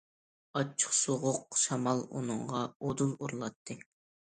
[0.59, 3.83] ئاچچىق سوغۇق شامال ئۇنىڭغا ئۇدۇل ئۇرۇلاتتى.